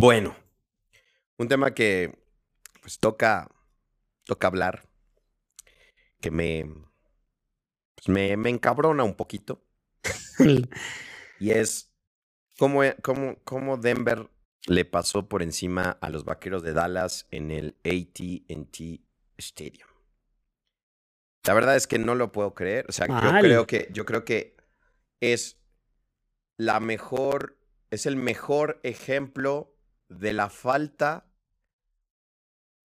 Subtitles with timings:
[0.00, 0.36] Bueno,
[1.38, 2.16] un tema que
[2.80, 3.50] pues toca,
[4.22, 4.88] toca hablar,
[6.20, 6.72] que me,
[7.96, 9.60] pues, me, me encabrona un poquito.
[11.40, 11.92] y es
[12.58, 14.30] cómo, cómo, cómo Denver
[14.68, 19.00] le pasó por encima a los vaqueros de Dallas en el ATT
[19.36, 19.88] Stadium.
[21.44, 22.86] La verdad es que no lo puedo creer.
[22.88, 24.56] O sea, yo creo que, yo creo que
[25.18, 25.60] es
[26.56, 27.58] la mejor,
[27.90, 29.74] es el mejor ejemplo
[30.08, 31.26] de la falta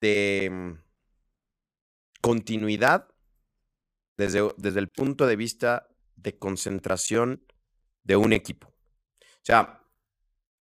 [0.02, 0.84] de mm,
[2.22, 3.08] continuidad
[4.18, 7.46] desde, desde el punto de vista de concentración
[8.04, 8.68] de un equipo.
[8.68, 9.86] O sea,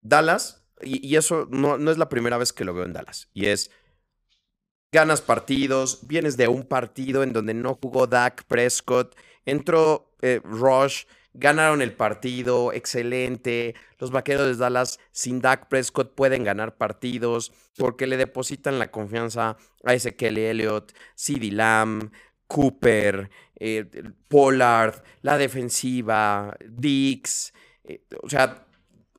[0.01, 3.29] Dallas, y, y eso no, no es la primera vez que lo veo en Dallas,
[3.33, 3.71] y es,
[4.93, 11.05] ganas partidos, vienes de un partido en donde no jugó Dak Prescott, entró eh, Rush,
[11.35, 18.07] ganaron el partido, excelente, los vaqueros de Dallas sin Dak Prescott pueden ganar partidos porque
[18.07, 22.11] le depositan la confianza a Ezekiel Elliott, CeeDee Lamb,
[22.47, 23.89] Cooper, eh,
[24.29, 27.53] Pollard, la defensiva, Dix,
[27.85, 28.67] eh, o sea,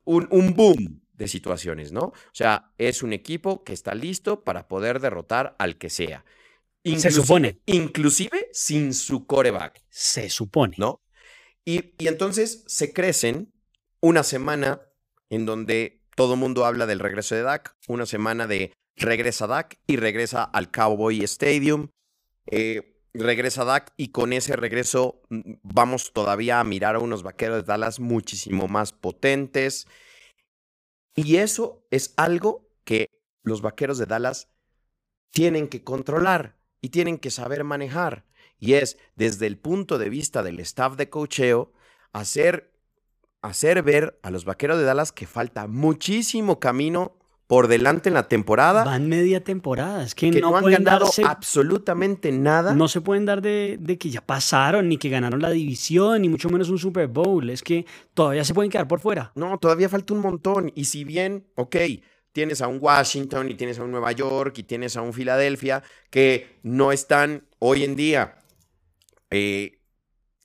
[0.04, 2.02] un, un boom de situaciones, ¿no?
[2.02, 6.24] O sea, es un equipo que está listo para poder derrotar al que sea.
[6.84, 7.60] Se supone.
[7.66, 10.74] Inclusive sin su coreback, Se supone.
[10.78, 11.00] ¿no?
[11.64, 13.52] Y, entonces se crecen
[14.00, 14.82] una semana
[15.30, 19.78] en donde todo el mundo habla del regreso de Dak, una semana de regresa Dak
[19.86, 21.88] y regresa al Cowboy Stadium.
[22.46, 27.58] Eh, regresa Dak y con ese regreso mm, vamos todavía a mirar a unos vaqueros
[27.58, 29.86] de Dallas muchísimo más potentes.
[31.14, 33.06] Y eso es algo que
[33.42, 34.48] los vaqueros de Dallas
[35.30, 38.24] tienen que controlar y tienen que saber manejar.
[38.62, 41.72] Y es desde el punto de vista del staff de cocheo,
[42.12, 42.72] hacer,
[43.42, 47.16] hacer ver a los vaqueros de Dallas que falta muchísimo camino
[47.48, 50.04] por delante en la temporada, Van media temporada.
[50.04, 52.72] Es que, que no, no, han pueden ganado darse- absolutamente nada.
[52.72, 56.28] no se pueden dar de, de que ya pasaron, ni que ganaron la división, ni
[56.28, 57.50] mucho menos un Super Bowl.
[57.50, 57.84] Es que
[58.14, 59.32] todavía se pueden quedar por fuera.
[59.34, 60.70] No, todavía falta un montón.
[60.74, 61.76] Y si bien, ok,
[62.30, 65.82] tienes a un Washington y tienes a un Nueva York y tienes a un Filadelfia
[66.10, 68.36] que no están hoy en día
[69.32, 69.78] eh,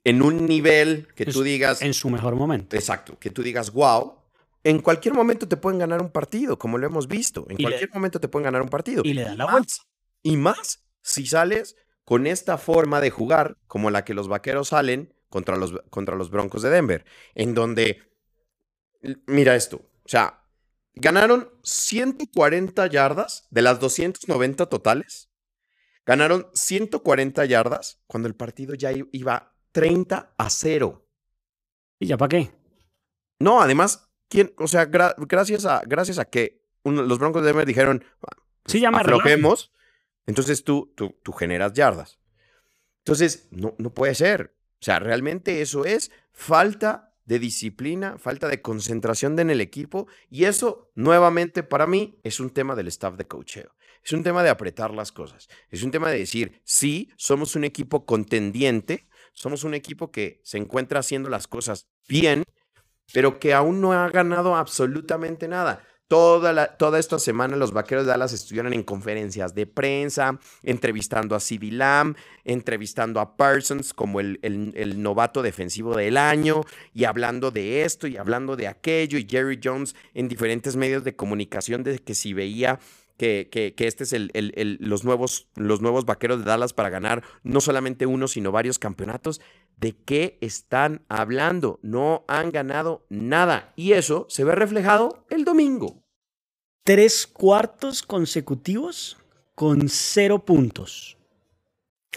[0.03, 2.75] en un nivel que tú digas, En su mejor momento.
[2.75, 4.15] exacto, que tú digas, wow,
[4.63, 7.45] en cualquier momento te pueden ganar un partido, como lo hemos visto.
[7.49, 9.01] En Y le- cualquier momento te pueden ganar un partido.
[9.05, 9.73] Y le dan la vuelta.
[10.23, 15.13] Y más si sales con esta forma de jugar como la que los vaqueros salen
[15.29, 17.05] contra los, contra los Broncos de Denver,
[17.35, 18.01] en donde,
[19.25, 20.41] mira esto, o sea,
[20.95, 25.29] ganaron 140 yardas de las 290 totales,
[26.07, 31.05] ganaron 140 yardas cuando el partido ya iba 30 a 0.
[31.99, 32.51] ¿Y ya para qué?
[33.39, 34.53] No, además, ¿quién?
[34.57, 38.03] O sea, gra- gracias, a, gracias a que uno- los Broncos de Denver dijeron,
[38.65, 39.71] Sí, ya me aflojemos,
[40.25, 42.19] entonces tú, tú, tú generas yardas.
[43.05, 44.57] Entonces, no, no puede ser.
[44.81, 50.07] O sea, realmente eso es falta de disciplina, falta de concentración en el equipo.
[50.29, 53.73] Y eso, nuevamente, para mí, es un tema del staff de coacheo.
[54.07, 55.49] Es un tema de apretar las cosas.
[55.69, 60.57] Es un tema de decir, sí, somos un equipo contendiente, somos un equipo que se
[60.57, 62.45] encuentra haciendo las cosas bien,
[63.11, 65.85] pero que aún no ha ganado absolutamente nada.
[66.07, 71.41] Toda, toda esta semana los vaqueros de Dallas estuvieron en conferencias de prensa, entrevistando a
[71.41, 76.61] CeeDee Lamb, entrevistando a Parsons como el, el- el novato defensivo del año,
[76.93, 81.13] y hablando de esto y hablando de aquello, y Jerry Jones en diferentes medios de
[81.17, 82.79] comunicación de que si veía
[83.17, 86.73] que, que, que este es el, el- el- los, nuevos, los nuevos vaqueros de Dallas
[86.73, 89.41] para ganar no solamente uno, sino varios campeonatos.
[89.75, 91.79] ¿De qué están hablando?
[91.81, 93.73] No han ganado nada.
[93.75, 96.03] Y eso se ve reflejado el domingo.
[96.83, 99.17] Tres cuartos consecutivos
[99.55, 101.17] con cero puntos.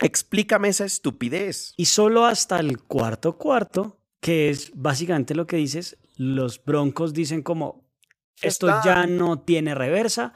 [0.03, 1.75] Explícame esa estupidez.
[1.77, 7.43] Y solo hasta el cuarto cuarto, que es básicamente lo que dices, los Broncos dicen
[7.43, 7.91] como,
[8.41, 10.33] esto ya no tiene reversa.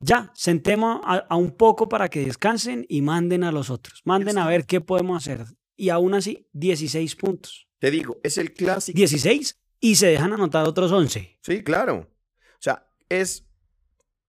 [0.00, 4.02] Ya, sentemos a, a un poco para que descansen y manden a los otros.
[4.04, 5.46] Manden a ver qué podemos hacer.
[5.76, 7.68] Y aún así, 16 puntos.
[7.78, 8.96] Te digo, es el clásico.
[8.96, 11.38] 16 y se dejan anotar otros 11.
[11.42, 12.08] Sí, claro.
[12.54, 13.46] O sea, es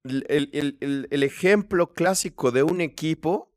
[0.03, 3.53] el, el- el- el- el ejemplo clásico de un equipo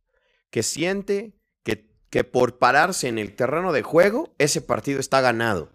[0.51, 5.71] que siente que, que por pararse en el terreno de juego, ese partido está ganado.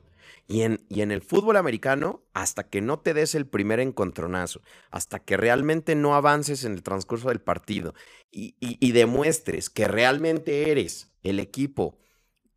[0.47, 4.61] Y en, y en el fútbol americano, hasta que no te des el primer encontronazo,
[4.91, 7.95] hasta que realmente no avances en el transcurso del partido
[8.31, 11.97] y, y- demuestres que realmente eres el equipo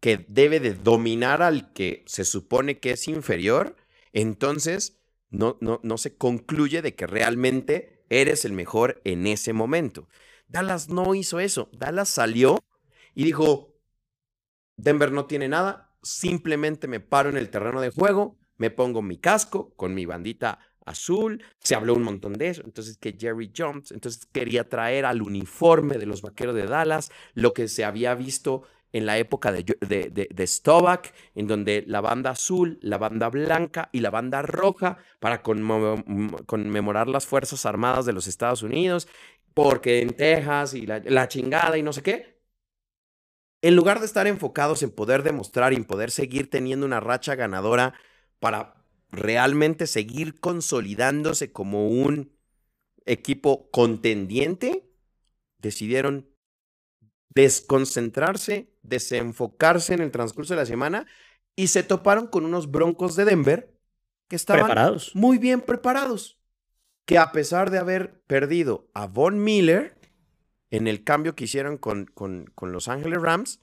[0.00, 3.76] que debe de dominar al que se supone que es inferior,
[4.12, 4.98] entonces
[5.30, 10.08] no, no, no se concluye de que realmente eres el mejor en ese momento.
[10.48, 11.68] Dallas no hizo eso.
[11.72, 12.58] Dallas salió
[13.14, 13.74] y dijo,
[14.76, 19.18] Denver no tiene nada, simplemente me paro en el terreno de juego, me pongo mi
[19.18, 23.92] casco con mi bandita azul, se habló un montón de eso, entonces que Jerry Jones,
[23.92, 28.62] entonces quería traer al uniforme de los Vaqueros de Dallas, lo que se había visto
[28.92, 33.90] en la época de, de, de, Stovak, en donde la banda azul, la banda blanca
[33.92, 39.06] y la banda roja para conmemorar las Fuerzas Armadas de los Estados Unidos,
[39.52, 42.37] porque en Texas y la, la chingada y no sé qué.
[43.60, 47.34] En lugar de estar enfocados en poder demostrar y en poder seguir teniendo una racha
[47.34, 47.94] ganadora
[48.38, 52.36] para realmente seguir consolidándose como un
[53.04, 54.88] equipo contendiente,
[55.58, 56.28] decidieron
[57.30, 61.06] desconcentrarse, desenfocarse en el transcurso de la semana
[61.56, 63.74] y se toparon con unos Broncos de Denver
[64.28, 65.14] que estaban preparados.
[65.14, 66.38] muy bien preparados,
[67.06, 69.97] que a pesar de haber perdido a Von Miller
[70.70, 73.60] en el cambio que hicieron con, con, Los Ángeles Rams,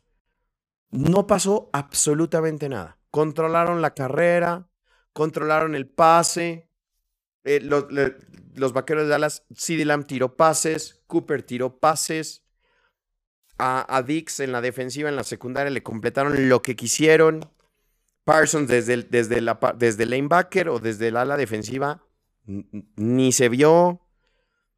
[0.89, 2.97] no pasó absolutamente nada.
[3.11, 4.69] Controlaron la carrera,
[5.13, 6.69] controlaron el pase.
[7.43, 12.43] Eh, los, vaqueros de Dallas, CD Lamb tiró pases, Cooper tiró pases.
[13.57, 17.49] A, Dix en la defensiva, en la secundaria, le completaron lo que quisieron.
[18.25, 22.05] Parsons desde el, desde la, desde lanebacker o desde el ala defensiva
[22.45, 24.01] ni se vio.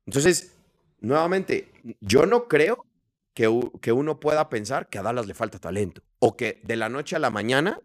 [0.05, 0.55] Entonces,
[0.99, 2.85] nuevamente, yo no creo
[3.33, 3.49] que,
[3.81, 7.15] que, uno pueda pensar que a Dallas le falta talento o que de la noche
[7.15, 7.79] a la mañana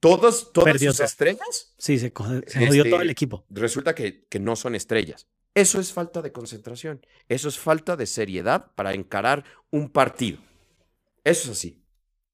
[0.00, 1.74] todos, todas sus estrellas.
[1.78, 2.12] Sí, se,
[2.46, 3.44] se jodió todo el este, equipo.
[3.48, 5.26] Resulta que, que no son estrellas.
[5.54, 7.06] Eso es falta de concentración.
[7.28, 10.38] Eso es falta de seriedad para encarar un partido.
[11.22, 11.84] Eso es así.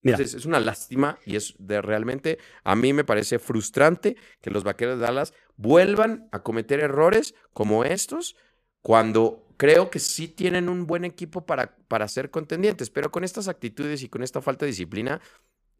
[0.02, 4.64] Entonces, es una lástima y es de realmente, a mí me parece frustrante que los
[4.64, 8.34] vaqueros de Dallas vuelvan a cometer errores como estos
[8.80, 13.46] cuando creo que sí tienen un buen equipo para, para ser contendientes, pero con estas
[13.46, 15.20] actitudes y con esta falta de disciplina,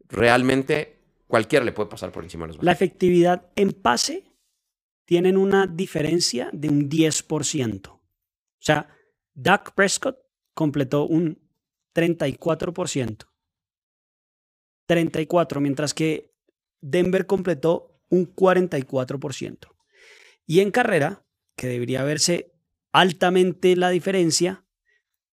[0.07, 4.23] realmente cualquiera le puede pasar por encima de los La efectividad en pase
[5.05, 7.89] tienen una diferencia de un 10%.
[7.89, 7.99] O
[8.59, 8.87] sea,
[9.33, 10.19] Dak Prescott
[10.53, 11.41] completó un
[11.95, 13.25] 34%.
[14.85, 16.35] 34, mientras que
[16.81, 19.57] Denver completó un 44%.
[20.45, 21.25] Y en carrera,
[21.55, 22.50] que debería verse
[22.91, 24.65] altamente la diferencia,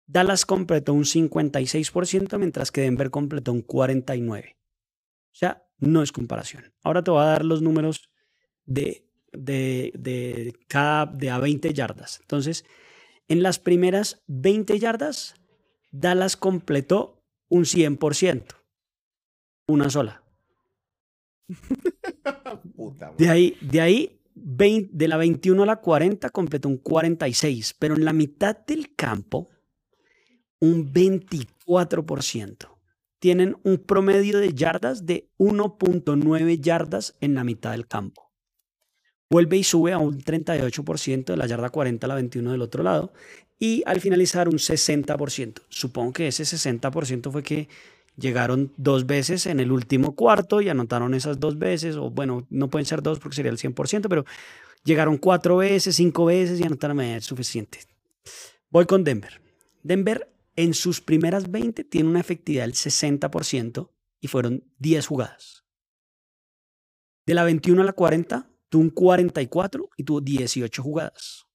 [0.07, 4.55] Dallas completó un 56%, mientras que Denver completó un 49%.
[4.55, 6.73] O sea, no es comparación.
[6.83, 8.11] Ahora te voy a dar los números
[8.65, 12.21] de, de, de cada de a 20 yardas.
[12.21, 12.65] Entonces,
[13.29, 15.35] en las primeras 20 yardas,
[15.91, 18.45] Dallas completó un 100%.
[19.67, 20.23] Una sola.
[23.19, 28.05] de ahí, de ahí de la 21 a la 40 completó un 46, pero en
[28.05, 29.49] la mitad del campo,
[30.61, 32.75] un 24%
[33.25, 38.31] tienen un promedio de yardas de 1.9 yardas en la mitad del campo.
[39.31, 42.83] Vuelve y sube a un 38% de la yarda 40 a la 21 del otro
[42.83, 43.15] lado
[43.59, 45.63] y al finalizar un 60%.
[45.71, 47.69] Supongo que ese 60% fue que
[48.17, 52.69] llegaron dos veces en el último cuarto y anotaron esas dos veces, o bueno, no
[52.71, 54.25] pueden ser dos porque sería el 100%, pero
[54.85, 57.81] llegaron cuatro veces, cinco veces y anotaron es suficiente.
[58.71, 59.41] Voy con Denver.
[59.83, 63.91] Denver en sus primeras 20 tiene una efectividad del 60%
[64.21, 65.65] y fueron 10 jugadas.
[67.27, 71.47] De la 21 a la 40 tuvo un 44 y tuvo 18 jugadas.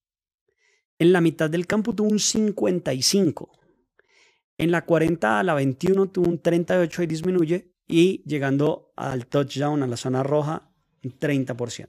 [0.98, 3.59] En la mitad del campo tuvo un 55.
[4.60, 9.82] En la 40 a la 21 tuvo un 38 y disminuye y llegando al touchdown
[9.84, 10.70] a la zona roja
[11.02, 11.88] un 30%.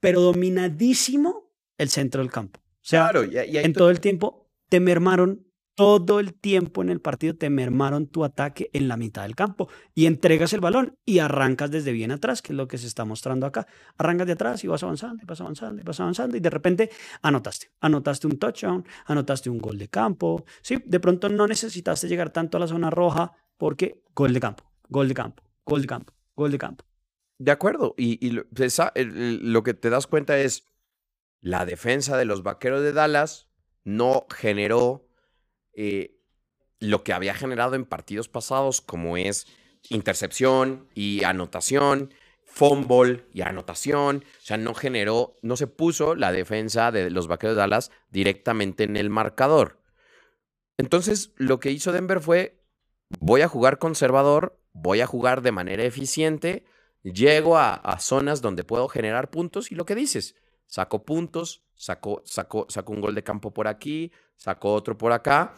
[0.00, 2.60] Pero dominadísimo el centro del campo.
[2.60, 5.45] O sea, en todo el tiempo te mermaron
[5.76, 9.68] todo el tiempo en el partido te mermaron tu ataque en la mitad del campo
[9.94, 13.04] y entregas el balón y arrancas desde bien atrás, que es lo que se está
[13.04, 13.66] mostrando acá.
[13.98, 16.90] Arrancas de atrás y vas avanzando y vas avanzando y vas avanzando y de repente
[17.20, 17.70] anotaste.
[17.80, 20.46] Anotaste un touchdown, anotaste un gol de campo.
[20.62, 24.64] Sí, de pronto no necesitaste llegar tanto a la zona roja porque gol de campo,
[24.88, 26.84] gol de campo, gol de campo, gol de campo.
[27.38, 27.94] De acuerdo.
[27.98, 30.64] Y, lo, lo que te das cuenta es
[31.42, 33.46] la defensa de los vaqueros de Dallas
[33.84, 35.06] no generó
[35.76, 36.18] eh,
[36.80, 39.46] lo que había generado en partidos pasados, como es
[39.88, 42.12] intercepción y anotación,
[42.44, 44.24] fumble y anotación.
[44.26, 48.84] O sea, no generó, no se puso la defensa de los vaqueros de Dallas directamente
[48.84, 49.80] en el marcador.
[50.78, 52.62] Entonces, lo que hizo Denver fue,
[53.20, 56.64] voy a jugar conservador, voy a jugar de manera eficiente,
[57.02, 60.34] llego a, zonas donde puedo generar puntos y lo que dices,
[60.66, 65.54] sacó puntos, sacó, sacó, sacó un gol de campo por aquí, sacó otro por acá.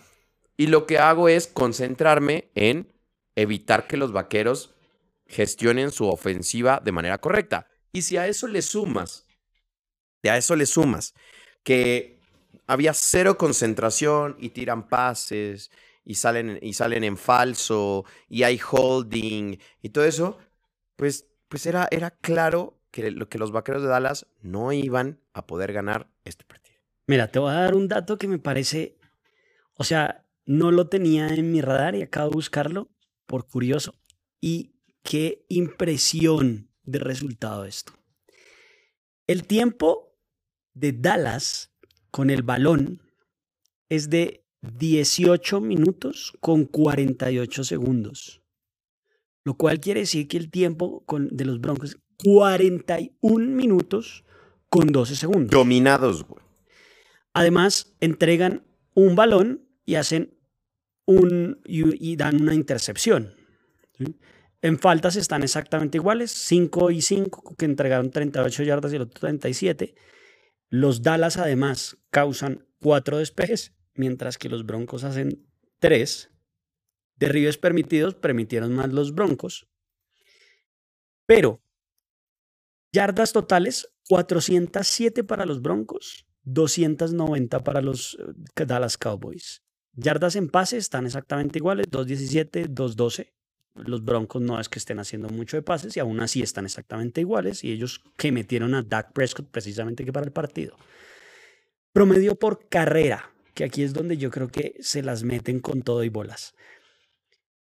[0.57, 2.93] Y lo que hago es concentrarme en
[3.37, 4.75] evitar que los vaqueros
[5.27, 7.69] gestionen su ofensiva de manera correcta.
[7.93, 9.27] Y si a eso le sumas,
[10.25, 11.15] a eso le sumas
[11.63, 12.21] que
[12.67, 15.71] había cero concentración y tiran pases
[16.05, 20.39] y salen, y salen en falso y hay holding y todo eso,
[20.97, 25.73] pues, pues era, era claro que, que los vaqueros de Dallas no iban a poder
[25.73, 26.79] ganar este partido.
[27.07, 28.99] Mira, te voy a dar un dato que me parece,
[29.75, 32.91] o sea, no lo tenía en mi radar y acabo de buscarlo
[33.27, 33.95] por curioso.
[34.41, 37.93] Y qué impresión de resultado esto.
[39.27, 40.17] El tiempo
[40.75, 41.73] de Dallas
[42.11, 43.03] con el balón
[43.89, 48.43] es de 18 minutos con 48 segundos.
[49.45, 54.25] Lo cual quiere decir que el tiempo con, de los Broncos 41 minutos
[54.69, 55.51] con 12 segundos.
[55.51, 56.43] Dominados, güey.
[57.33, 60.35] Además, entregan un balón y hacen
[61.07, 63.35] un y, dan una intercepción.
[64.61, 69.21] En faltas están exactamente iguales, 5 y 5, que entregaron 38 yardas y el otro
[69.21, 69.95] 37.
[70.69, 75.47] Los Dallas además causan 4 despejes, mientras que los Broncos hacen
[75.79, 76.31] 3.
[77.17, 79.69] Derribes permitidos permitieron más los Broncos.
[81.25, 81.63] Pero
[82.93, 89.63] yardas totales, 407 para los Broncos, 290 para los eh, Dallas Cowboys.
[89.93, 93.33] Yardas en pase están exactamente iguales, 2.17, 2.12.
[93.75, 97.21] Los Broncos no es que estén haciendo mucho de pases y aún así están exactamente
[97.21, 100.77] iguales y ellos que metieron a Dak Prescott precisamente que para el partido.
[101.93, 106.05] Promedio por carrera, que aquí es donde yo creo que se las meten con todo
[106.05, 106.55] y bolas.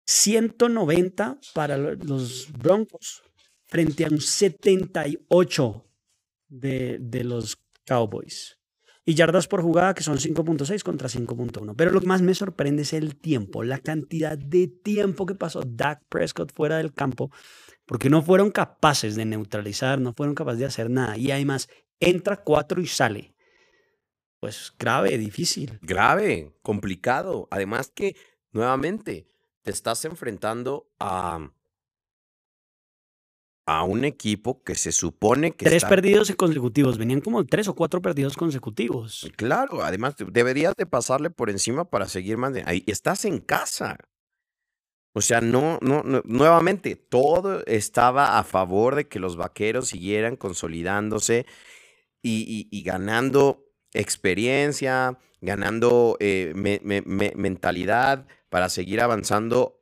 [0.05, 3.23] 190 para los Broncos
[3.67, 5.85] frente a un 78
[6.49, 8.57] de, de los Cowboys
[9.07, 11.75] y yardas por jugada que son 5.6 contra 5.1.
[11.77, 15.63] Pero lo que más me sorprende es el tiempo, la cantidad de tiempo que pasó
[15.65, 17.31] Dak Prescott fuera del campo,
[17.85, 21.17] porque no fueron capaces de neutralizar, no fueron capaces de hacer nada.
[21.17, 21.69] Y además,
[22.01, 23.33] entra cuatro y sale.
[24.41, 25.79] Pues grave, difícil.
[25.81, 27.47] Grave, complicado.
[27.49, 28.17] Además que,
[28.51, 29.29] nuevamente,
[29.61, 31.49] te estás enfrentando a
[33.67, 35.65] a un equipo que se supone que...
[35.65, 39.29] Tres perdidos consecutivos, venían como tres o cuatro perdidos consecutivos.
[39.35, 42.53] Claro, además deberías de pasarle por encima para seguir más...
[42.65, 43.97] Ahí estás en casa.
[45.11, 51.45] O sea, no, no, nuevamente, todo estaba a favor de que los vaqueros siguieran consolidándose
[52.21, 56.53] y, ganando experiencia, ganando eh,
[57.35, 59.76] mentalidad para seguir avanzando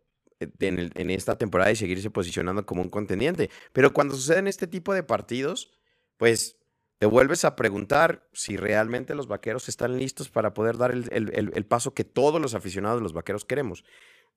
[0.59, 3.49] eh, en, esta temporada y seguirse posicionando como un contendiente.
[3.73, 5.71] Pero cuando suceden este tipo de partidos,
[6.17, 6.57] pues
[6.97, 11.93] te vuelves a preguntar si realmente los vaqueros están listos para poder dar el, paso
[11.93, 13.83] que todos los aficionados de los vaqueros queremos.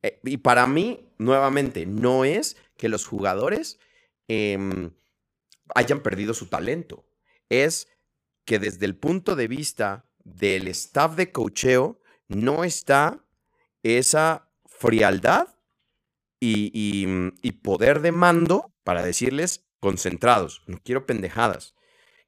[0.03, 3.79] Eh, y para mí, nuevamente, no es que los jugadores
[4.29, 4.91] em,
[5.75, 7.05] hayan perdido su talento.
[7.49, 7.89] Es
[8.45, 13.25] que desde el punto de vista del staff de cocheo, no está
[13.83, 15.49] esa frialdad
[16.41, 21.75] Mm, y, poder de mando para decirles concentrados, no quiero pendejadas.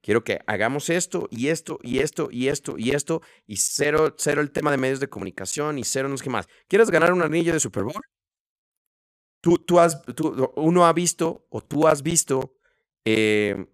[0.02, 4.40] Quiero que hagamos esto y esto y esto y esto y esto y cero, cero
[4.40, 6.48] el tema de medios de comunicación y cero no sé qué más.
[6.68, 8.02] ¿Quieres ganar un anillo de Super Bowl?
[9.42, 12.56] Tú, tú has, tú, uno ha visto o tú has visto
[13.04, 13.66] eh,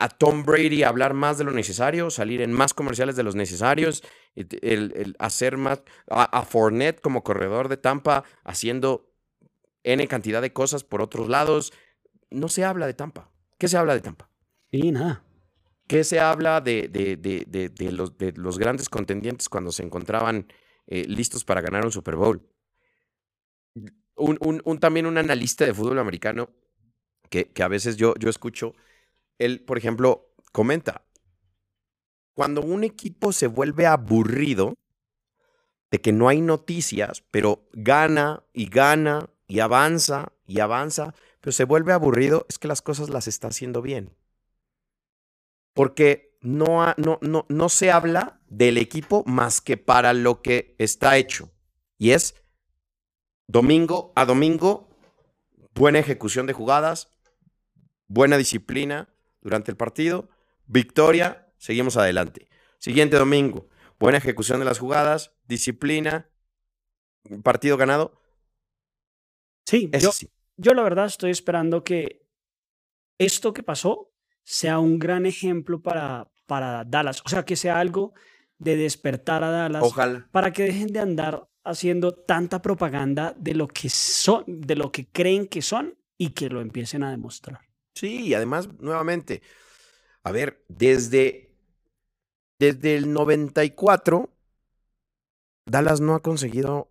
[0.00, 4.02] a Tom Brady hablar más de lo necesario, salir en más comerciales de los necesarios,
[4.34, 9.12] el, hacer más, a, a, Fournette como corredor de Tampa haciendo
[9.84, 11.74] N cantidad de cosas por otros lados.
[12.30, 13.30] No se habla de Tampa.
[13.58, 14.30] ¿Qué se habla de Tampa?
[14.70, 15.22] Y nada.
[15.86, 20.50] ¿Qué se habla de, de, de, de los, los, grandes contendientes cuando se encontraban
[20.86, 22.48] eh, listos para ganar un Super Bowl?
[24.16, 26.48] Un, un, un, también un analista de fútbol americano
[27.28, 28.74] que, que a veces yo, yo escucho
[29.40, 31.04] él, por ejemplo, comenta,
[32.34, 34.74] cuando un equipo se vuelve aburrido
[35.90, 41.64] de que no hay noticias, pero gana y gana y avanza y avanza, pero se
[41.64, 44.16] vuelve aburrido, es que las cosas las está haciendo bien.
[45.74, 51.16] Porque no, no, no, no se habla del equipo más que para lo que está
[51.16, 51.50] hecho.
[51.98, 52.34] Y es
[53.46, 54.88] domingo a domingo,
[55.74, 57.08] buena ejecución de jugadas,
[58.06, 59.09] buena disciplina,
[59.40, 60.28] durante el partido,
[60.66, 62.48] victoria, seguimos adelante.
[62.78, 63.68] Siguiente domingo,
[63.98, 66.30] buena ejecución de las jugadas, disciplina,
[67.42, 68.20] partido ganado.
[69.66, 70.10] Sí, yo,
[70.56, 72.26] yo la verdad estoy esperando que
[73.18, 77.22] esto que pasó sea un gran ejemplo para, para Dallas.
[77.24, 78.14] O sea, que sea algo
[78.58, 80.28] de despertar a Dallas Ojalá.
[80.32, 85.06] para que dejen de andar haciendo tanta propaganda de lo que son, de lo que
[85.06, 87.69] creen que son y que lo empiecen a demostrar.
[88.00, 89.42] Sí, y además, nuevamente,
[90.22, 91.54] a ver, desde,
[92.58, 94.30] desde el 94,
[95.66, 96.90] Dallas no ha conseguido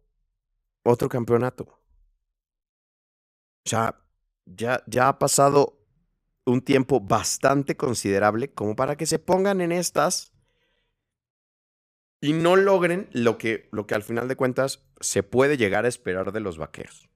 [0.84, 1.64] otro campeonato.
[1.64, 4.00] O sea,
[4.46, 5.80] ya, ya ha pasado
[6.46, 10.32] un tiempo bastante considerable como para que se pongan en estas
[12.22, 15.90] y no logren lo que, lo que al final de cuentas se puede llegar a
[15.90, 17.10] esperar de los vaqueros.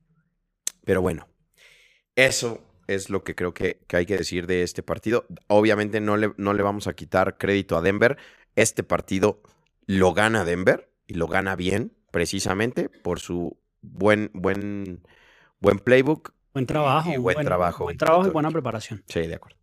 [0.83, 1.27] Pero bueno,
[2.15, 5.25] eso es lo que creo que, que hay que decir de este partido.
[5.47, 8.17] Obviamente no le, no le vamos a quitar crédito a Denver.
[8.55, 9.41] Este partido
[9.85, 15.01] lo gana Denver y lo gana bien, precisamente por su buen, buen,
[15.59, 16.33] buen playbook.
[16.53, 17.11] Buen trabajo.
[17.11, 19.03] Y buen trabajo, Buen trabajo y buena preparación.
[19.07, 19.62] Sí, de acuerdo.